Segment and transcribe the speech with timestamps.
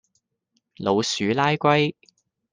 [0.79, 1.93] 老鼠拉龜